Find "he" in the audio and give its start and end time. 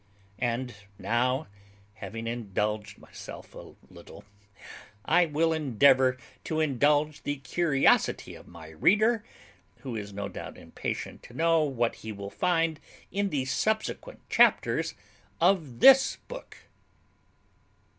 11.97-12.11